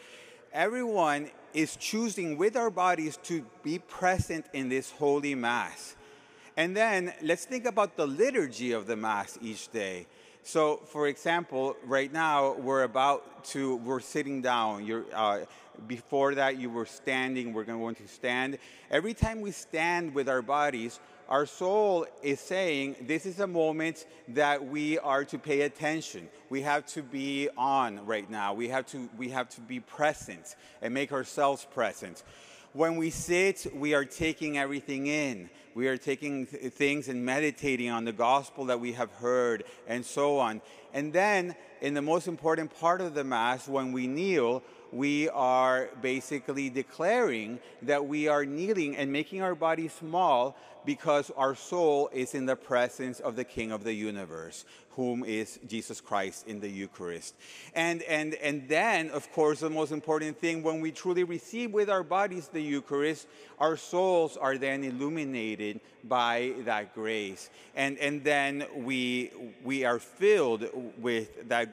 Everyone 0.53 1.31
is 1.55 1.75
choosing 1.77 2.38
with 2.38 2.55
our 2.55 2.69
bodies 2.69 3.17
to 3.24 3.43
be 3.63 3.79
present 3.79 4.45
in 4.53 4.69
this 4.69 4.91
holy 4.91 5.33
Mass. 5.33 5.95
And 6.55 6.77
then 6.77 7.12
let's 7.24 7.45
think 7.45 7.65
about 7.65 7.98
the 7.98 8.05
liturgy 8.05 8.71
of 8.74 8.86
the 8.86 8.95
Mass 8.95 9.39
each 9.41 9.71
day. 9.71 10.05
So, 10.43 10.77
for 10.77 11.07
example, 11.07 11.75
right 11.86 12.12
now 12.12 12.53
we're 12.53 12.83
about 12.83 13.43
to, 13.45 13.75
we're 13.77 14.00
sitting 14.00 14.41
down. 14.41 14.86
You're, 14.86 15.05
uh, 15.13 15.39
before 15.88 16.36
that, 16.36 16.57
you 16.57 16.69
were 16.69 16.86
standing. 16.86 17.53
We're 17.53 17.63
going 17.63 17.95
to 17.95 18.07
stand. 18.07 18.57
Every 18.91 19.13
time 19.13 19.41
we 19.41 19.51
stand 19.51 20.13
with 20.13 20.29
our 20.29 20.41
bodies, 20.41 21.00
our 21.29 21.45
soul 21.45 22.07
is 22.24 22.39
saying 22.39 22.95
this 23.01 23.25
is 23.25 23.39
a 23.39 23.48
moment 23.48 24.07
that 24.29 24.67
we 24.67 24.98
are 24.98 25.24
to 25.25 25.38
pay 25.38 25.62
attention. 25.62 26.27
We 26.50 26.63
have 26.63 26.88
to 26.88 27.03
be 27.03 27.50
on 27.55 28.05
right 28.05 28.29
now. 28.29 28.55
We 28.55 28.69
have 28.69 28.88
to, 28.88 29.09
we 29.17 29.29
have 29.29 29.48
to 29.50 29.62
be 29.62 29.79
present 29.79 30.55
and 30.81 30.93
make 30.93 31.12
ourselves 31.12 31.67
present. 31.71 32.24
When 32.74 32.98
we 32.98 33.09
sit, 33.09 33.65
we 33.75 33.93
are 33.93 34.05
taking 34.05 34.57
everything 34.57 35.07
in. 35.07 35.50
We 35.74 35.88
are 35.88 35.98
taking 35.98 36.45
th- 36.45 36.74
things 36.74 37.07
and 37.07 37.25
meditating 37.25 37.89
on 37.89 38.05
the 38.05 38.12
gospel 38.12 38.65
that 38.65 38.79
we 38.79 38.93
have 38.93 39.12
heard 39.13 39.63
and 39.88 40.05
so 40.05 40.38
on. 40.38 40.62
And 40.93 41.13
then, 41.13 41.55
in 41.81 41.93
the 41.93 42.01
most 42.01 42.27
important 42.27 42.75
part 42.79 43.01
of 43.01 43.13
the 43.13 43.24
Mass, 43.24 43.67
when 43.67 43.91
we 43.91 44.07
kneel, 44.07 44.62
we 44.91 45.29
are 45.29 45.89
basically 46.01 46.69
declaring 46.69 47.60
that 47.81 48.05
we 48.05 48.27
are 48.27 48.46
kneeling 48.46 48.96
and 48.98 49.12
making 49.12 49.41
our 49.41 49.55
body 49.55 49.88
small 49.88 50.55
because 50.86 51.31
our 51.38 51.55
soul 51.55 52.09
is 52.13 52.33
in 52.33 52.45
the 52.45 52.55
presence 52.55 53.19
of 53.19 53.36
the 53.36 53.43
King 53.43 53.71
of 53.71 53.83
the 53.83 53.93
universe, 53.93 54.65
whom 54.91 55.24
is 55.24 55.59
Jesus 55.67 56.01
Christ 56.01 56.48
in 56.48 56.59
the 56.59 56.67
Eucharist. 56.67 57.36
And, 57.74 58.01
and, 58.03 58.33
and 58.36 58.67
then, 58.67 59.09
of 59.12 59.31
course, 59.31 59.62
the 59.62 59.69
most 59.69 59.91
important 59.91 60.38
thing, 60.38 60.63
when 60.63 60.81
we 60.81 60.91
truly 60.91 61.24
receive 61.24 61.71
with 61.71 61.89
our 61.89 62.03
bodies 62.03 62.48
the 62.48 62.62
Eucharist, 62.62 63.27
our 63.59 63.77
souls 63.77 64.36
are 64.36 64.57
then 64.57 64.83
illuminated 64.83 65.79
by 66.03 66.53
that 66.65 66.93
grace. 66.95 67.50
And, 67.75 67.98
and 68.00 68.24
then 68.24 68.65
we, 68.75 69.31
we 69.63 69.86
are 69.86 70.00
filled 70.00 70.65
with 70.98 71.48
that 71.50 71.69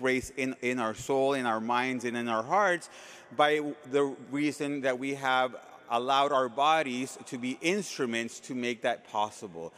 grace 0.00 0.32
in, 0.36 0.56
in 0.62 0.78
our 0.78 0.94
soul, 0.94 1.34
in 1.34 1.46
our 1.46 1.60
minds, 1.60 2.04
and 2.04 2.16
in 2.16 2.28
our 2.28 2.42
hearts 2.42 2.90
by 3.36 3.60
the 3.90 4.14
reason 4.30 4.82
that 4.82 4.98
we 4.98 5.14
have 5.14 5.56
allowed 5.90 6.32
our 6.32 6.48
bodies 6.48 7.18
to 7.26 7.38
be 7.38 7.58
instruments 7.60 8.40
to 8.40 8.54
make 8.54 8.82
that 8.82 9.08
possible. 9.10 9.72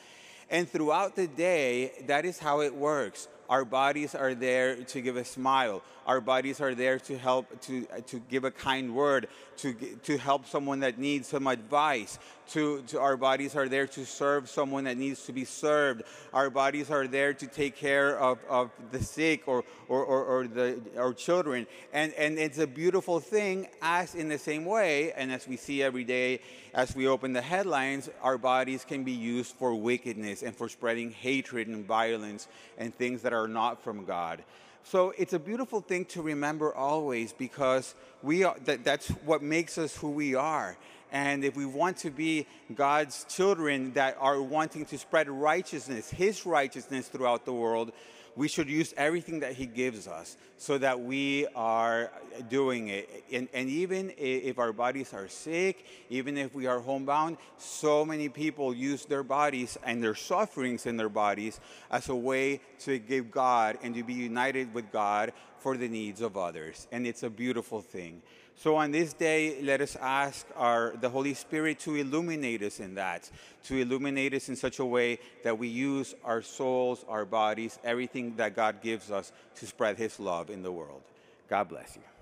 And 0.51 0.69
throughout 0.69 1.17
the 1.17 1.27
day, 1.27 1.93
that 2.07 2.25
is 2.25 2.39
how 2.39 2.61
it 2.61 2.75
works. 2.75 3.29
Our 3.49 3.65
bodies 3.65 4.15
are 4.15 4.35
there 4.35 4.77
to 4.77 5.01
give 5.01 5.17
a 5.17 5.25
smile. 5.25 5.83
Our 6.07 6.21
bodies 6.21 6.61
are 6.61 6.75
there 6.75 6.99
to 7.01 7.19
help, 7.19 7.61
to, 7.63 7.87
to 8.07 8.19
give 8.31 8.45
a 8.45 8.51
kind 8.51 8.95
word, 8.95 9.29
to, 9.59 9.75
to 9.75 10.17
help 10.19 10.47
someone 10.47 10.81
that 10.81 10.99
needs 10.99 11.29
some 11.29 11.47
advice. 11.47 12.19
To, 12.53 12.83
to, 12.89 13.01
our 13.01 13.17
bodies 13.17 13.55
are 13.57 13.69
there 13.69 13.87
to 13.89 14.07
serve 14.07 14.49
someone 14.49 14.85
that 14.85 14.97
needs 14.97 15.25
to 15.27 15.33
be 15.33 15.45
served. 15.45 16.03
Our 16.33 16.49
bodies 16.49 16.91
are 16.91 17.07
there 17.07 17.35
to 17.35 17.47
take 17.47 17.77
care 17.77 18.19
of, 18.19 18.39
of 18.49 18.71
the 18.91 19.03
sick 19.03 19.43
or, 19.47 19.65
or, 19.89 20.05
or, 20.05 20.25
or 20.25 20.47
the, 20.47 20.81
our 20.97 21.13
children. 21.13 21.67
And, 21.93 22.13
and 22.15 22.39
it's 22.39 22.59
a 22.59 22.67
beautiful 22.67 23.21
thing, 23.21 23.69
as 23.83 24.15
in 24.15 24.29
the 24.29 24.39
same 24.39 24.65
way, 24.65 25.13
and 25.13 25.31
as 25.31 25.47
we 25.47 25.57
see 25.57 25.83
every 25.83 26.05
day 26.05 26.41
as 26.75 26.95
we 26.95 27.07
open 27.07 27.33
the 27.33 27.43
headlines, 27.43 28.09
our 28.23 28.39
bodies 28.39 28.85
can 28.85 29.05
be 29.05 29.13
used 29.13 29.55
for 29.57 29.75
wickedness 29.75 30.43
and 30.43 30.55
for 30.55 30.69
spreading 30.69 31.11
hatred 31.11 31.69
and 31.69 31.87
violence 31.87 32.49
and 32.77 32.95
things 32.95 33.23
that 33.23 33.33
are 33.33 33.38
not 33.47 33.85
from 33.85 34.05
God. 34.05 34.43
So 34.83 35.13
it's 35.19 35.35
a 35.35 35.39
beautiful 35.39 35.83
thing 35.83 36.07
to 36.07 36.23
remember 36.23 36.75
always 36.75 37.33
because 37.33 37.95
we 38.23 38.45
are, 38.45 38.57
that, 38.65 38.85
that's 38.85 39.09
what 39.09 39.43
makes 39.43 39.77
us 39.77 39.95
who 39.95 40.11
we 40.11 40.35
are. 40.35 40.79
And 41.13 41.45
if 41.45 41.57
we 41.57 41.67
want 41.67 41.99
to 41.99 42.11
be 42.11 42.47
God's 42.75 43.25
children 43.25 43.93
that 43.93 44.17
are 44.19 44.41
wanting 44.43 44.85
to 44.87 44.99
spread 44.99 45.29
righteousness, 45.29 46.11
His 46.11 46.45
righteousness 46.45 47.09
throughout 47.09 47.45
the 47.45 47.53
world, 47.53 47.93
we 48.39 48.47
should 48.47 48.71
use 48.71 48.95
everything 48.97 49.41
that 49.41 49.55
He 49.55 49.67
gives 49.67 50.07
us 50.07 50.37
so 50.59 50.79
that 50.79 51.01
we 51.01 51.49
are 51.57 52.13
doing 52.49 52.87
it. 52.87 53.25
And, 53.33 53.49
and 53.53 53.69
even 53.69 54.13
if 54.17 54.61
our 54.61 54.73
bodies 54.73 55.13
are 55.13 55.27
sick, 55.27 55.85
even 56.09 56.39
if 56.39 56.55
we 56.55 56.69
are 56.69 56.79
homebound, 56.79 57.39
so 57.57 58.05
many 58.05 58.29
people 58.29 58.73
use 58.73 59.05
their 59.07 59.25
bodies 59.25 59.77
and 59.83 60.01
their 60.01 60.15
sufferings 60.15 60.87
in 60.87 60.97
their 60.97 61.09
bodies 61.09 61.59
as 61.91 62.09
a 62.11 62.15
way 62.15 62.61
to 62.85 63.01
give 63.01 63.33
God 63.33 63.77
and 63.83 63.93
to 63.97 64.05
be 64.05 64.15
united 64.15 64.73
with 64.73 64.93
God 64.93 65.33
for 65.59 65.77
the 65.77 65.89
needs 65.89 66.21
of 66.21 66.37
others. 66.37 66.87
And 66.93 67.09
it's 67.09 67.25
a 67.25 67.31
beautiful 67.31 67.81
thing. 67.81 68.23
So 68.61 68.75
on 68.75 68.91
this 68.91 69.13
day, 69.13 69.63
let 69.63 69.81
us 69.81 69.95
ask 69.95 70.45
our, 70.57 70.93
the 71.01 71.09
Holy 71.09 71.33
Spirit 71.35 71.79
to 71.81 71.95
illuminate 71.95 72.61
us 72.65 72.81
in 72.81 72.97
that, 72.97 73.31
to 73.67 73.77
illuminate 73.77 74.35
us 74.35 74.49
in 74.49 74.57
such 74.57 74.81
a 74.81 74.85
way 74.85 75.21
that 75.45 75.57
we 75.57 75.69
use 75.69 76.17
our 76.25 76.43
souls, 76.43 77.05
our 77.09 77.25
bodies, 77.25 77.79
everything 77.85 78.35
that 78.35 78.57
God 78.57 78.83
gives 78.83 79.13
us 79.13 79.31
to 79.57 79.67
spread 79.67 79.97
His 79.97 80.19
love 80.19 80.51
in 80.51 80.65
the 80.65 80.73
world. 80.73 81.03
God 81.49 81.69
bless 81.69 81.95
you. 81.95 82.18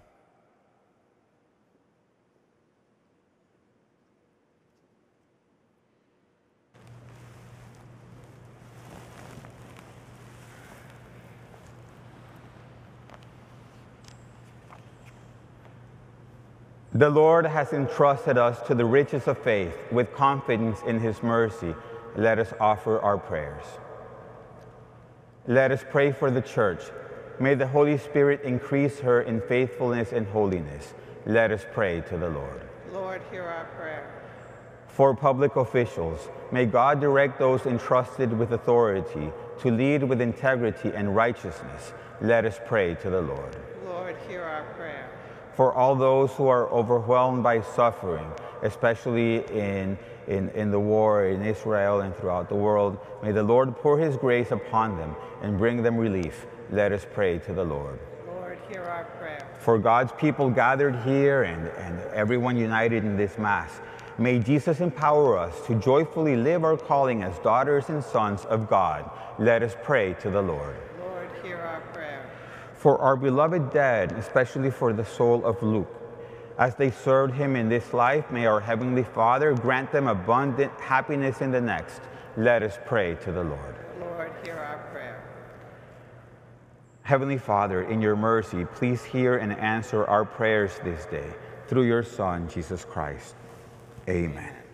The 16.97 17.11
Lord 17.11 17.45
has 17.45 17.75
entrusted 17.75 18.38
us 18.38 18.67
to 18.69 18.75
the 18.75 18.87
riches 18.87 19.29
of 19.29 19.37
faith 19.37 19.76
with 19.93 20.15
confidence 20.15 20.81
in 20.87 20.99
his 20.99 21.23
mercy. 21.23 21.75
Let 22.17 22.38
us 22.38 22.55
offer 22.59 22.99
our 23.00 23.19
prayers. 23.19 23.65
Let 25.47 25.73
us 25.73 25.85
pray 25.91 26.11
for 26.11 26.31
the 26.31 26.41
church. 26.41 26.81
May 27.38 27.55
the 27.55 27.67
Holy 27.67 27.99
Spirit 27.99 28.41
increase 28.45 28.99
her 29.00 29.21
in 29.21 29.43
faithfulness 29.43 30.12
and 30.12 30.26
holiness. 30.29 30.95
Let 31.26 31.53
us 31.53 31.67
pray 31.71 32.00
to 32.09 32.17
the 32.17 32.31
Lord. 32.31 32.62
Lord, 32.91 33.21
hear 33.31 33.43
our 33.43 33.67
prayer. 33.76 34.11
For 34.88 35.15
public 35.15 35.57
officials, 35.57 36.31
may 36.50 36.65
God 36.65 37.03
direct 37.03 37.38
those 37.38 37.67
entrusted 37.67 38.33
with 38.33 38.55
authority 38.55 39.31
to 39.59 39.71
lead 39.71 40.03
with 40.03 40.23
integrity 40.23 40.93
and 40.95 41.15
righteousness. 41.15 41.93
Let 42.23 42.47
us 42.47 42.59
pray 42.65 42.95
to 43.03 43.11
the 43.11 43.21
Lord. 43.21 43.55
Lord, 43.85 44.17
hear 44.26 44.45
our 44.45 44.65
prayer 44.73 44.75
for 45.57 45.75
all 45.75 45.97
those 45.97 46.31
who 46.33 46.47
are 46.49 46.69
overwhelmed 46.71 47.43
by 47.43 47.63
suffering, 47.63 48.31
especially 48.63 49.37
in, 49.47 49.99
in, 50.29 50.51
in 50.51 50.71
the 50.71 50.79
war 50.79 51.27
in 51.27 51.43
Israel 51.43 52.03
and 52.03 52.15
throughout 52.15 52.51
the 52.51 52.55
world. 52.55 52.99
May 53.23 53.33
the 53.33 53.43
Lord 53.43 53.75
pour 53.77 53.99
his 53.99 54.17
grace 54.19 54.51
upon 54.51 54.99
them 54.99 55.17
and 55.43 55.57
bring 55.57 55.83
them 55.83 55.97
relief. 55.97 56.47
Let 56.71 56.93
us 56.93 57.07
pray 57.11 57.39
to 57.39 57.55
the 57.55 57.65
Lord. 57.65 57.99
Lord, 58.27 58.59
hear 58.69 58.83
our 58.83 59.05
prayer. 59.19 59.49
For 59.59 59.79
God's 59.79 60.13
people 60.13 60.51
gathered 60.51 60.97
here 60.97 61.45
and, 61.45 61.69
and 61.69 61.99
everyone 62.13 62.59
united 62.59 63.05
in 63.05 63.17
this 63.17 63.39
Mass, 63.39 63.81
may 64.19 64.39
Jesus 64.39 64.81
empower 64.81 65.39
us 65.39 65.67
to 65.67 65.75
joyfully 65.77 66.37
live 66.37 66.65
our 66.65 66.77
calling 66.77 67.23
as 67.23 67.39
daughters 67.39 67.89
and 67.89 68.05
sons 68.05 68.45
of 68.45 68.69
God. 68.69 69.11
Let 69.39 69.63
us 69.63 69.75
pray 69.83 70.15
to 70.21 70.31
the 70.31 70.43
Lord 70.43 70.77
for 72.77 72.99
our 72.99 73.17
beloved 73.17 73.73
dead, 73.73 74.12
especially 74.12 74.71
for 74.71 74.93
the 74.93 75.05
soul 75.05 75.45
of 75.45 75.62
Luke. 75.62 75.93
As 76.59 76.75
they 76.75 76.91
served 76.91 77.35
him 77.35 77.57
in 77.57 77.69
this 77.69 77.93
life, 77.93 78.31
may 78.31 78.47
our 78.47 78.61
Heavenly 78.61 79.05
Father 79.05 79.53
grant 79.55 79.93
them 79.93 80.07
abundant 80.07 80.73
happiness 80.81 81.41
in 81.41 81.51
the 81.51 81.61
next. 81.61 82.01
Let 82.37 82.62
us 82.62 82.79
pray 82.87 83.17
to 83.17 83.33
the 83.33 83.45
Lord. 83.45 83.75
Lord, 84.01 84.33
hear 84.45 84.57
our 84.57 84.79
prayer. 84.93 85.23
Heavenly 87.03 87.39
Father, 87.39 87.83
in 87.83 88.01
your 88.01 88.17
mercy, 88.17 88.65
please 88.65 89.05
hear 89.05 89.37
and 89.37 89.53
answer 89.53 90.05
our 90.07 90.25
prayers 90.25 90.79
this 90.83 91.05
day 91.07 91.29
through 91.69 91.85
your 91.85 92.03
Son, 92.03 92.49
Jesus 92.49 92.85
Christ. 92.85 93.35
Amen. 94.09 94.65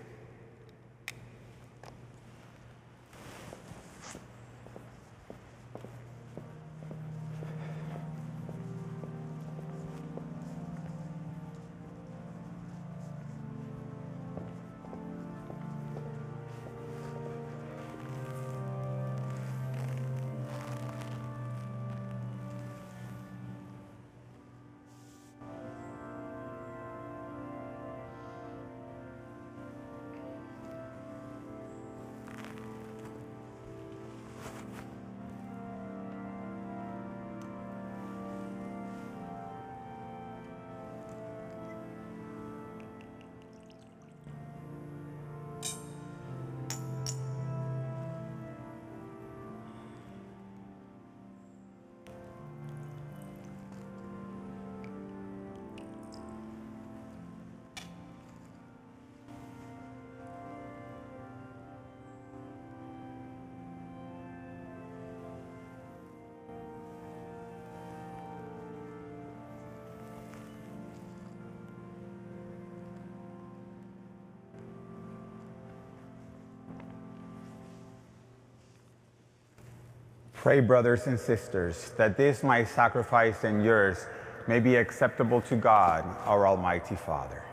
Pray, 80.43 80.59
brothers 80.59 81.07
and 81.07 81.21
sisters, 81.21 81.93
that 81.97 82.17
this 82.17 82.43
my 82.43 82.65
sacrifice 82.65 83.45
and 83.45 83.65
yours 83.65 84.07
may 84.49 84.59
be 84.59 84.75
acceptable 84.75 85.41
to 85.43 85.55
God, 85.55 86.05
our 86.27 86.49
Almighty 86.49 86.97
Father. 86.97 87.45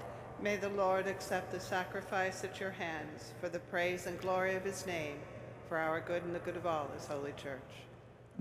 May 0.42 0.56
the 0.56 0.70
Lord 0.70 1.06
accept 1.06 1.52
the 1.52 1.60
sacrifice 1.60 2.44
at 2.44 2.60
your 2.60 2.72
hands 2.72 3.34
for 3.40 3.48
the 3.48 3.60
praise 3.60 4.08
and 4.08 4.20
glory 4.20 4.56
of 4.56 4.64
his 4.64 4.88
name, 4.88 5.18
for 5.68 5.78
our 5.78 6.00
good 6.00 6.24
and 6.24 6.34
the 6.34 6.40
good 6.40 6.58
of 6.58 6.66
all 6.66 6.90
his 6.96 7.06
holy 7.06 7.34
church. 7.34 7.62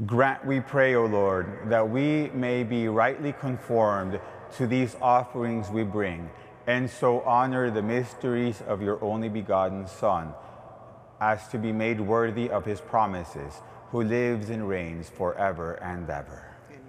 Grant, 0.07 0.47
we 0.47 0.61
pray, 0.61 0.95
O 0.95 1.05
Lord, 1.05 1.69
that 1.69 1.91
we 1.91 2.31
may 2.31 2.65
be 2.65 2.89
rightly 2.89 3.35
conformed 3.35 4.19
to 4.57 4.67
these 4.67 4.97
offerings 5.03 5.69
we 5.69 5.85
bring, 5.85 6.31
and 6.67 6.89
so 6.89 7.21
honor 7.21 7.71
the 7.71 7.83
mysteries 7.83 8.63
of 8.67 8.81
your 8.81 9.05
only 9.05 9.29
begotten 9.29 9.87
Son, 9.87 10.33
as 11.21 11.49
to 11.49 11.59
be 11.59 11.71
made 11.71 12.01
worthy 12.01 12.49
of 12.49 12.65
his 12.65 12.81
promises, 12.81 13.61
who 13.91 14.03
lives 14.03 14.51
and 14.51 14.69
reigns 14.69 15.09
forever 15.09 15.75
and 15.75 16.09
ever. 16.11 16.45
Amen. 16.71 16.83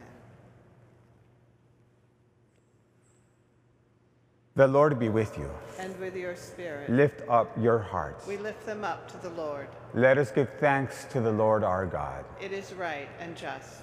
The 4.56 4.68
Lord 4.68 5.00
be 5.00 5.10
with 5.10 5.38
you. 5.38 5.50
And 5.78 5.98
with 6.00 6.16
your 6.16 6.36
spirit, 6.36 6.90
Lift 6.90 7.22
up 7.30 7.52
your 7.58 7.80
hearts. 7.80 8.28
we 8.28 8.38
lift 8.38 8.66
them 8.66 8.84
up 8.84 9.10
to 9.12 9.18
the 9.18 9.30
Lord. 9.30 9.68
Let 9.94 10.18
us 10.18 10.32
give 10.32 10.50
thanks 10.60 11.06
to 11.12 11.22
the 11.22 11.32
Lord 11.32 11.64
our 11.64 11.86
God. 11.86 12.26
It 12.42 12.52
is 12.52 12.74
right 12.74 13.08
and 13.20 13.36
just. 13.36 13.82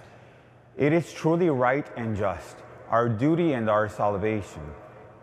It 0.76 0.92
is 0.92 1.10
truly 1.12 1.48
right 1.48 1.86
and 1.96 2.14
just, 2.14 2.56
our 2.90 3.08
duty 3.08 3.54
and 3.54 3.70
our 3.70 3.88
salvation, 3.88 4.60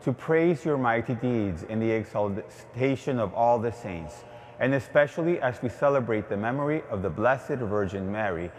to 0.01 0.11
praise 0.11 0.65
your 0.65 0.77
mighty 0.77 1.13
deeds 1.13 1.61
in 1.63 1.79
the 1.79 1.91
exaltation 1.91 3.19
of 3.19 3.33
all 3.35 3.59
the 3.59 3.71
saints, 3.71 4.23
and 4.59 4.73
especially 4.73 5.39
as 5.39 5.61
we 5.61 5.69
celebrate 5.69 6.29
the 6.29 6.37
memory 6.37 6.83
of 6.89 7.01
the 7.01 7.09
Blessed 7.09 7.59
Virgin 7.59 8.11
Mary, 8.11 8.51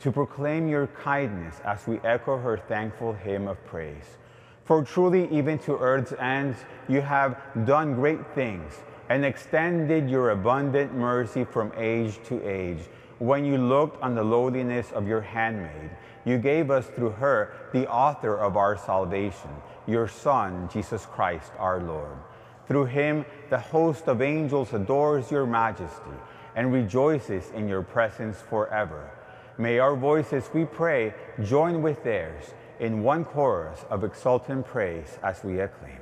to 0.00 0.10
proclaim 0.10 0.68
your 0.68 0.88
kindness 0.88 1.60
as 1.64 1.86
we 1.86 1.98
echo 2.00 2.36
her 2.38 2.58
thankful 2.58 3.12
hymn 3.12 3.46
of 3.46 3.64
praise. 3.66 4.18
For 4.64 4.82
truly, 4.82 5.28
even 5.30 5.58
to 5.60 5.76
earth's 5.76 6.12
ends, 6.12 6.58
you 6.88 7.00
have 7.00 7.36
done 7.64 7.94
great 7.94 8.26
things 8.34 8.72
and 9.08 9.24
extended 9.24 10.08
your 10.08 10.30
abundant 10.30 10.94
mercy 10.94 11.44
from 11.44 11.72
age 11.76 12.18
to 12.24 12.42
age. 12.48 12.80
When 13.18 13.44
you 13.44 13.58
looked 13.58 14.02
on 14.02 14.14
the 14.14 14.24
lowliness 14.24 14.90
of 14.92 15.06
your 15.06 15.20
handmaid, 15.20 15.90
you 16.24 16.38
gave 16.38 16.70
us 16.70 16.86
through 16.86 17.10
her 17.10 17.52
the 17.72 17.88
author 17.88 18.36
of 18.36 18.56
our 18.56 18.76
salvation, 18.76 19.50
your 19.86 20.08
Son, 20.08 20.68
Jesus 20.72 21.06
Christ 21.06 21.52
our 21.58 21.80
Lord. 21.80 22.16
Through 22.66 22.86
him, 22.86 23.24
the 23.50 23.58
host 23.58 24.08
of 24.08 24.22
angels 24.22 24.72
adores 24.72 25.30
your 25.30 25.46
majesty 25.46 26.16
and 26.54 26.72
rejoices 26.72 27.50
in 27.54 27.68
your 27.68 27.82
presence 27.82 28.40
forever. 28.40 29.10
May 29.58 29.78
our 29.78 29.96
voices, 29.96 30.48
we 30.52 30.64
pray, 30.64 31.14
join 31.42 31.82
with 31.82 32.02
theirs 32.04 32.54
in 32.78 33.02
one 33.02 33.24
chorus 33.24 33.84
of 33.90 34.04
exultant 34.04 34.66
praise 34.66 35.18
as 35.22 35.42
we 35.44 35.60
acclaim. 35.60 36.01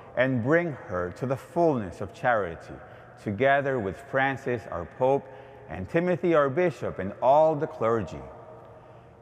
and 0.17 0.43
bring 0.43 0.71
her 0.71 1.13
to 1.17 1.25
the 1.25 1.37
fullness 1.37 2.01
of 2.01 2.13
charity, 2.13 2.73
together 3.23 3.79
with 3.79 3.97
Francis, 4.09 4.61
our 4.69 4.85
Pope, 4.97 5.27
and 5.69 5.89
Timothy, 5.89 6.33
our 6.33 6.49
Bishop, 6.49 6.99
and 6.99 7.13
all 7.21 7.55
the 7.55 7.67
clergy. 7.67 8.21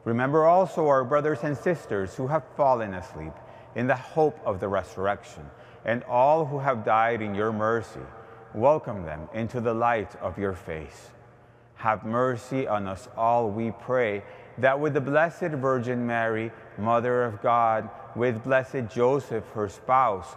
Remember 0.04 0.46
also 0.46 0.88
our 0.88 1.04
brothers 1.04 1.40
and 1.42 1.56
sisters 1.56 2.14
who 2.14 2.26
have 2.26 2.42
fallen 2.56 2.94
asleep 2.94 3.32
in 3.74 3.86
the 3.86 3.94
hope 3.94 4.38
of 4.44 4.58
the 4.58 4.68
resurrection, 4.68 5.48
and 5.84 6.02
all 6.04 6.44
who 6.44 6.58
have 6.58 6.84
died 6.84 7.22
in 7.22 7.34
your 7.34 7.52
mercy. 7.52 8.00
Welcome 8.54 9.04
them 9.04 9.28
into 9.32 9.60
the 9.60 9.74
light 9.74 10.16
of 10.16 10.38
your 10.38 10.54
face. 10.54 11.10
Have 11.76 12.04
mercy 12.04 12.66
on 12.66 12.86
us 12.88 13.08
all, 13.16 13.50
we 13.50 13.70
pray, 13.70 14.22
that 14.58 14.78
with 14.78 14.94
the 14.94 15.00
Blessed 15.00 15.52
Virgin 15.52 16.06
Mary, 16.06 16.50
Mother 16.76 17.22
of 17.22 17.40
God, 17.40 17.88
with 18.16 18.42
blessed 18.42 18.88
Joseph, 18.92 19.44
her 19.54 19.68
spouse, 19.68 20.36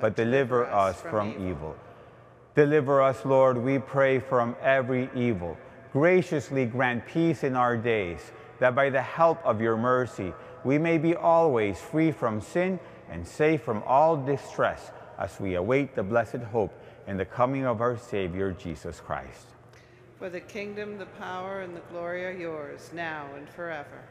but 0.00 0.16
deliver 0.16 0.66
us 0.66 1.00
from 1.02 1.34
evil. 1.48 1.76
Deliver 2.54 3.00
us, 3.00 3.24
Lord, 3.24 3.58
we 3.58 3.78
pray, 3.78 4.18
from 4.18 4.56
every 4.60 5.08
evil. 5.14 5.56
Graciously 5.92 6.66
grant 6.66 7.06
peace 7.06 7.44
in 7.44 7.54
our 7.54 7.76
days, 7.76 8.32
that 8.58 8.74
by 8.74 8.90
the 8.90 9.02
help 9.02 9.44
of 9.44 9.60
your 9.60 9.76
mercy 9.76 10.32
we 10.64 10.78
may 10.78 10.98
be 10.98 11.14
always 11.14 11.78
free 11.80 12.12
from 12.12 12.40
sin 12.40 12.78
and 13.10 13.26
safe 13.26 13.62
from 13.62 13.82
all 13.86 14.16
distress 14.16 14.90
as 15.18 15.38
we 15.40 15.54
await 15.54 15.94
the 15.94 16.02
blessed 16.02 16.42
hope 16.52 16.72
and 17.06 17.18
the 17.18 17.24
coming 17.24 17.66
of 17.66 17.80
our 17.80 17.96
Savior 17.96 18.52
Jesus 18.52 19.00
Christ. 19.00 19.46
For 20.18 20.28
the 20.28 20.40
kingdom, 20.40 20.98
the 20.98 21.06
power, 21.06 21.62
and 21.62 21.74
the 21.74 21.80
glory 21.90 22.24
are 22.26 22.32
yours, 22.32 22.90
now 22.94 23.26
and 23.36 23.48
forever. 23.48 24.04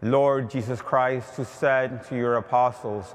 Lord 0.00 0.50
Jesus 0.50 0.80
Christ, 0.80 1.34
who 1.36 1.44
said 1.44 2.04
to 2.08 2.16
your 2.16 2.36
apostles, 2.36 3.14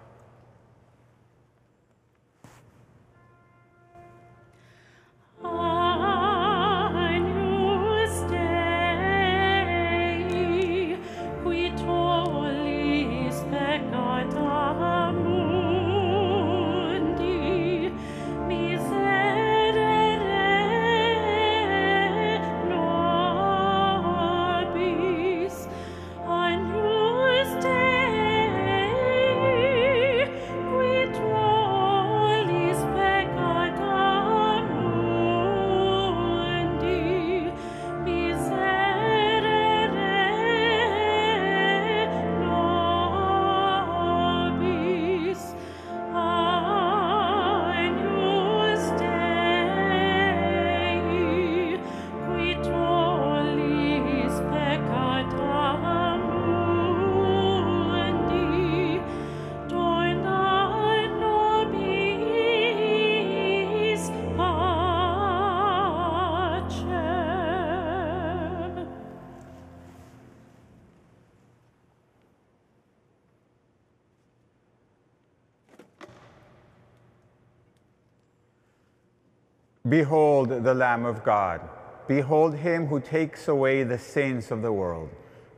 Behold 79.91 80.63
the 80.63 80.73
Lamb 80.73 81.03
of 81.03 81.21
God. 81.21 81.59
Behold 82.07 82.55
him 82.55 82.87
who 82.87 83.01
takes 83.01 83.49
away 83.49 83.83
the 83.83 83.97
sins 83.99 84.49
of 84.49 84.61
the 84.61 84.71
world. 84.71 85.09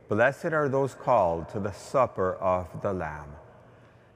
Blessed 0.08 0.46
are 0.46 0.68
those 0.68 0.92
called 0.92 1.48
to 1.50 1.60
the 1.60 1.70
supper 1.70 2.34
of 2.40 2.66
the 2.82 2.92
Lamb. 2.92 3.30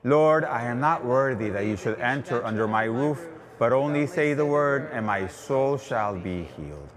Lord, 0.03 0.45
I 0.45 0.65
am 0.65 0.81
not 0.81 1.05
worthy 1.05 1.51
that 1.51 1.67
you 1.67 1.77
should 1.77 2.01
enter 2.01 2.45
under 2.45 2.67
my 2.67 2.83
roof, 2.83 3.29
but 3.61 3.73
only 3.73 4.09
say 4.09 4.35
the 4.35 4.45
word, 4.45 4.91
and 4.93 5.07
my 5.07 5.29
soul 5.29 5.79
shall 5.79 6.19
be 6.19 6.49
healed. 6.57 6.91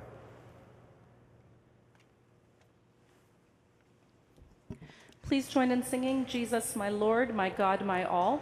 Please 5.22 5.48
join 5.48 5.70
in 5.70 5.84
singing 5.84 6.26
Jesus, 6.26 6.76
my 6.76 6.90
Lord, 6.90 7.36
my 7.36 7.52
God, 7.52 7.86
my 7.86 8.04
all. 8.04 8.42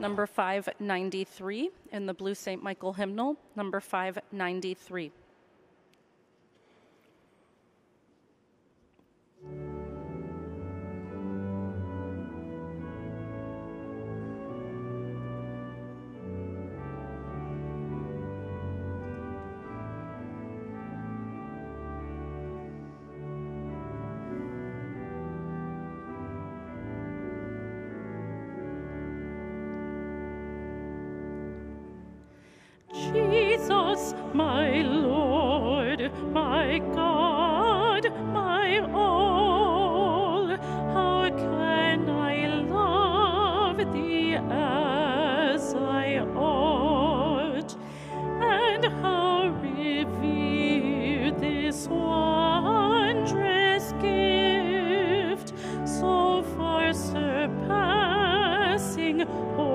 Number 0.00 0.26
593 0.26 1.70
in 1.92 2.06
the 2.06 2.14
Blue 2.14 2.34
St. 2.34 2.62
Michael 2.62 2.94
hymnal, 2.94 3.36
number 3.54 3.80
593. 3.80 5.12
Surpassing 59.44 59.73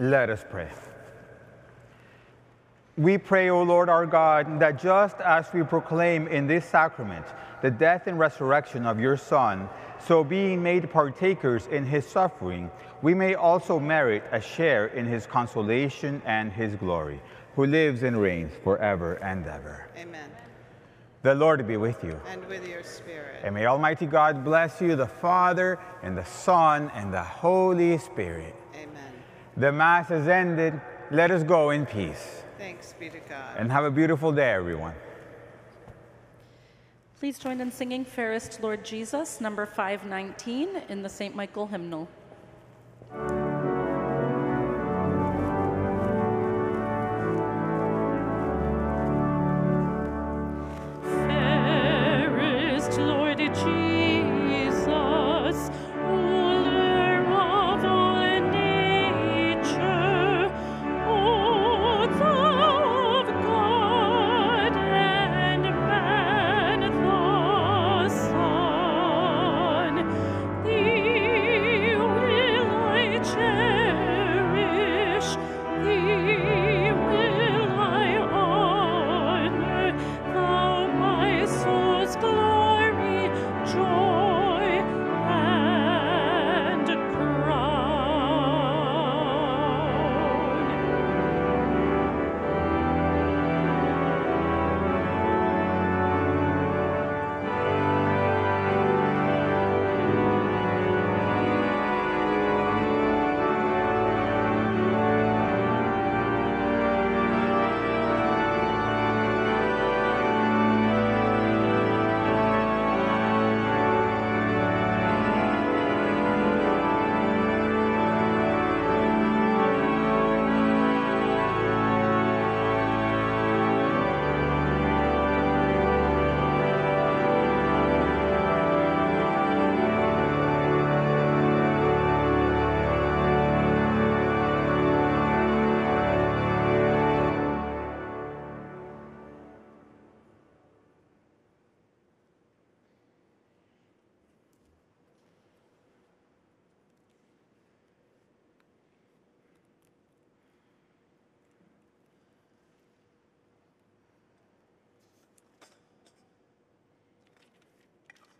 Let 0.00 0.30
us 0.30 0.42
pray. 0.48 0.70
We 2.96 3.18
pray, 3.18 3.50
O 3.50 3.62
Lord 3.62 3.90
our 3.90 4.06
God, 4.06 4.58
that 4.58 4.80
just 4.80 5.20
as 5.20 5.46
we 5.52 5.62
proclaim 5.62 6.26
in 6.26 6.46
this 6.46 6.64
sacrament 6.64 7.26
the 7.60 7.70
death 7.70 8.06
and 8.06 8.18
resurrection 8.18 8.86
of 8.86 8.98
your 8.98 9.18
Son, 9.18 9.68
so 10.06 10.24
being 10.24 10.62
made 10.62 10.90
partakers 10.90 11.66
in 11.66 11.84
his 11.84 12.06
suffering, 12.06 12.70
we 13.02 13.12
may 13.12 13.34
also 13.34 13.78
merit 13.78 14.24
a 14.32 14.40
share 14.40 14.86
in 14.86 15.04
his 15.04 15.26
consolation 15.26 16.22
and 16.24 16.50
his 16.50 16.74
glory, 16.76 17.20
who 17.54 17.66
lives 17.66 18.02
and 18.02 18.18
reigns 18.18 18.52
forever 18.64 19.16
and 19.16 19.46
ever. 19.46 19.86
Amen. 19.98 20.30
The 21.22 21.34
Lord 21.34 21.66
be 21.68 21.76
with 21.76 22.02
you. 22.02 22.18
And 22.26 22.42
with 22.46 22.66
your 22.66 22.82
spirit. 22.82 23.40
And 23.44 23.54
may 23.54 23.66
Almighty 23.66 24.06
God 24.06 24.42
bless 24.42 24.80
you, 24.80 24.96
the 24.96 25.06
Father, 25.06 25.78
and 26.02 26.16
the 26.16 26.24
Son, 26.24 26.90
and 26.94 27.12
the 27.12 27.22
Holy 27.22 27.98
Spirit. 27.98 28.54
Amen. 28.74 29.09
The 29.56 29.72
Mass 29.72 30.08
has 30.08 30.28
ended. 30.28 30.80
Let 31.10 31.30
us 31.30 31.42
go 31.42 31.70
in 31.70 31.86
peace. 31.86 32.42
Thanks 32.58 32.94
be 32.98 33.10
to 33.10 33.18
God. 33.20 33.56
And 33.58 33.70
have 33.72 33.84
a 33.84 33.90
beautiful 33.90 34.32
day, 34.32 34.52
everyone. 34.52 34.94
Please 37.18 37.38
join 37.38 37.60
in 37.60 37.70
singing 37.70 38.04
Fairest 38.04 38.62
Lord 38.62 38.84
Jesus, 38.84 39.40
number 39.40 39.66
519, 39.66 40.82
in 40.88 41.02
the 41.02 41.08
St. 41.08 41.34
Michael 41.34 41.66
hymnal. 41.66 42.08